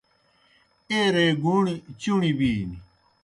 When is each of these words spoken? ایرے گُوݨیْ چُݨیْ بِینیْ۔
ایرے 0.91 1.27
گُوݨیْ 1.43 1.75
چُݨیْ 2.01 2.31
بِینیْ۔ 2.37 2.77